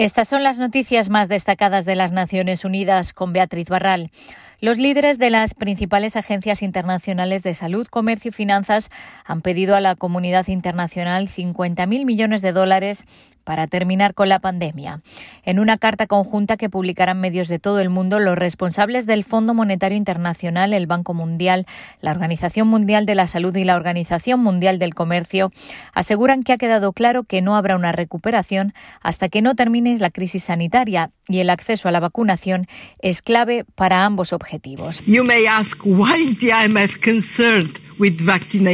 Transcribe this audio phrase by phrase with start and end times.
[0.00, 4.10] Estas son las noticias más destacadas de las Naciones Unidas con Beatriz Barral.
[4.58, 8.88] Los líderes de las principales agencias internacionales de salud, comercio y finanzas
[9.26, 13.04] han pedido a la comunidad internacional 50.000 millones de dólares
[13.50, 15.02] para terminar con la pandemia.
[15.42, 19.54] En una carta conjunta que publicarán medios de todo el mundo, los responsables del Fondo
[19.54, 21.66] Monetario Internacional, el Banco Mundial,
[22.00, 25.50] la Organización Mundial de la Salud y la Organización Mundial del Comercio
[25.92, 30.10] aseguran que ha quedado claro que no habrá una recuperación hasta que no termine la
[30.10, 32.68] crisis sanitaria y el acceso a la vacunación
[33.02, 35.02] es clave para ambos objetivos.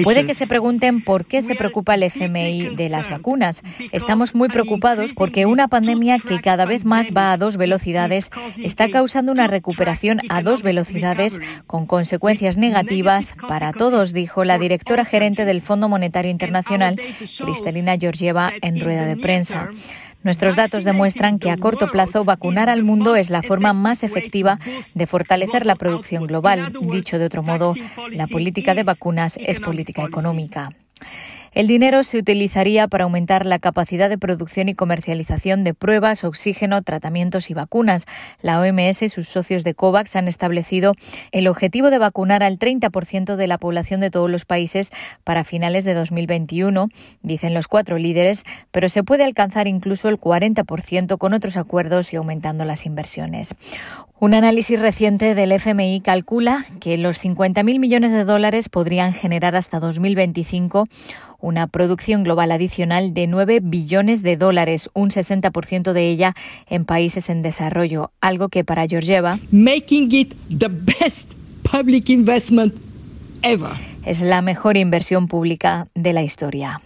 [0.04, 3.62] Puede que se pregunten por qué se preocupa el FMI de las vacunas.
[3.90, 8.30] Estamos muy preocupados porque una pandemia que cada vez más va a dos velocidades
[8.62, 15.04] está causando una recuperación a dos velocidades con consecuencias negativas para todos, dijo la directora
[15.04, 19.70] gerente del Fondo Monetario Internacional, Cristalina Georgieva, en rueda de prensa.
[20.26, 24.58] Nuestros datos demuestran que a corto plazo vacunar al mundo es la forma más efectiva
[24.92, 26.72] de fortalecer la producción global.
[26.90, 27.76] Dicho de otro modo,
[28.10, 30.70] la política de vacunas es política económica.
[31.56, 36.82] El dinero se utilizaría para aumentar la capacidad de producción y comercialización de pruebas, oxígeno,
[36.82, 38.04] tratamientos y vacunas.
[38.42, 40.92] La OMS y sus socios de COVAX han establecido
[41.32, 44.92] el objetivo de vacunar al 30% de la población de todos los países
[45.24, 46.90] para finales de 2021,
[47.22, 52.16] dicen los cuatro líderes, pero se puede alcanzar incluso el 40% con otros acuerdos y
[52.16, 53.56] aumentando las inversiones.
[54.18, 59.78] Un análisis reciente del FMI calcula que los 50.000 millones de dólares podrían generar hasta
[59.78, 60.88] 2025
[61.38, 66.34] una producción global adicional de 9 billones de dólares, un 60% de ella
[66.66, 71.34] en países en desarrollo, algo que para Georgieva making it the best
[71.70, 72.74] public investment
[73.42, 73.72] ever.
[74.06, 76.80] es la mejor inversión pública de la historia.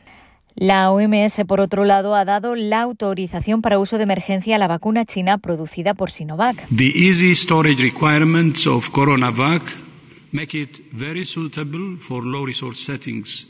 [0.61, 4.69] La OMS, por otro lado, ha dado la autorización para uso de emergencia a la
[4.69, 6.69] vacuna china producida por Sinovac.
[6.69, 9.63] The easy storage requirements of CoronaVac
[10.33, 13.47] make it very suitable for low resource settings.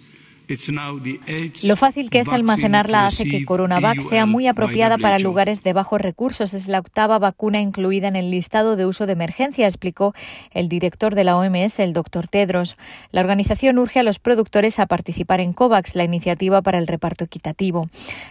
[1.63, 6.01] Lo fácil que es almacenarla hace que Coronavac sea muy apropiada para lugares de bajos
[6.01, 6.55] recursos.
[6.55, 10.15] Es la octava vacuna incluida en el listado de uso de emergencia, explicó
[10.53, 12.77] el director de la OMS, el doctor Tedros.
[13.13, 17.25] La organización urge a los productores a participar en COVAX, la iniciativa para el reparto
[17.25, 17.89] equitativo.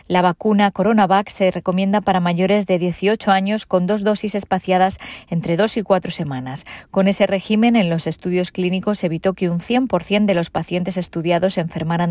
[0.07, 4.97] La vacuna Coronavac se recomienda para mayores de 18 años con dos dosis espaciadas
[5.29, 6.65] entre dos y cuatro semanas.
[6.91, 10.97] Con ese régimen, en los estudios clínicos se evitó que un 100% de los pacientes
[10.97, 11.61] estudiados se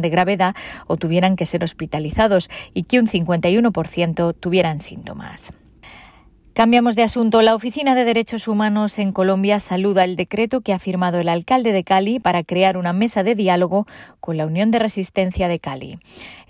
[0.03, 0.55] de gravedad
[0.87, 5.53] o tuvieran que ser hospitalizados y que un 51% tuvieran síntomas.
[6.59, 7.41] Cambiamos de asunto.
[7.41, 11.71] La Oficina de Derechos Humanos en Colombia saluda el decreto que ha firmado el alcalde
[11.71, 13.87] de Cali para crear una mesa de diálogo
[14.19, 16.01] con la Unión de Resistencia de Cali.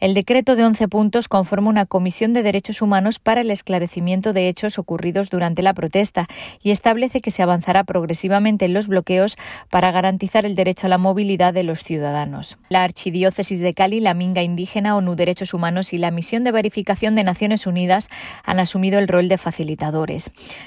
[0.01, 4.49] El decreto de 11 puntos conforma una comisión de derechos humanos para el esclarecimiento de
[4.49, 6.27] hechos ocurridos durante la protesta
[6.63, 9.37] y establece que se avanzará progresivamente en los bloqueos
[9.69, 12.57] para garantizar el derecho a la movilidad de los ciudadanos.
[12.71, 17.15] La Archidiócesis de Cali, la Minga Indígena, ONU Derechos Humanos y la Misión de Verificación
[17.15, 18.09] de Naciones Unidas
[18.43, 19.98] han asumido el rol de facilitador.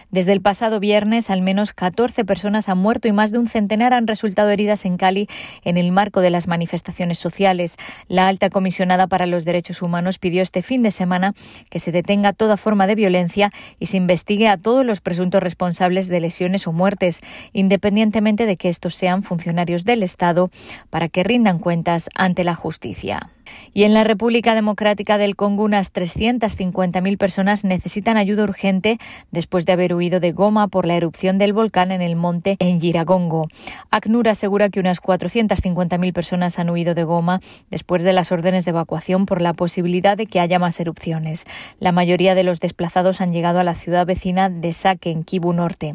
[0.09, 3.93] Desde el pasado viernes, al menos 14 personas han muerto y más de un centenar
[3.93, 5.27] han resultado heridas en Cali
[5.63, 7.77] en el marco de las manifestaciones sociales.
[8.07, 11.33] La alta comisionada para los derechos humanos pidió este fin de semana
[11.69, 16.07] que se detenga toda forma de violencia y se investigue a todos los presuntos responsables
[16.07, 17.21] de lesiones o muertes,
[17.53, 20.49] independientemente de que estos sean funcionarios del Estado,
[20.89, 23.29] para que rindan cuentas ante la justicia.
[23.73, 28.97] Y en la República Democrática del Congo, unas 350.000 personas necesitan ayuda urgente
[29.31, 32.79] después de haber huido de Goma por la erupción del volcán en el monte en
[32.79, 33.47] Giragongo.
[33.89, 38.71] ACNUR asegura que unas 450.000 personas han huido de Goma después de las órdenes de
[38.71, 41.45] evacuación por la posibilidad de que haya más erupciones.
[41.79, 45.53] La mayoría de los desplazados han llegado a la ciudad vecina de Sake, en Kivu
[45.53, 45.93] Norte.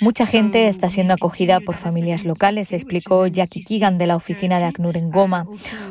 [0.00, 4.66] Mucha gente está siendo acogida por familias locales, explicó Jackie Keegan de la oficina de
[4.68, 5.46] ACNUR en Goma.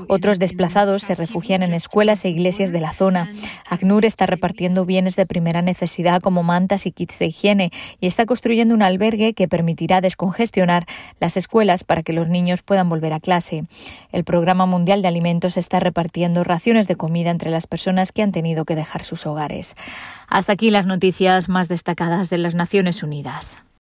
[0.07, 3.31] Otros desplazados se refugian en escuelas e iglesias de la zona.
[3.69, 8.25] ACNUR está repartiendo bienes de primera necesidad como mantas y kits de higiene y está
[8.25, 10.85] construyendo un albergue que permitirá descongestionar
[11.19, 13.65] las escuelas para que los niños puedan volver a clase.
[14.11, 18.31] El Programa Mundial de Alimentos está repartiendo raciones de comida entre las personas que han
[18.31, 19.75] tenido que dejar sus hogares.
[20.27, 23.61] Hasta aquí las noticias más destacadas de las Naciones Unidas.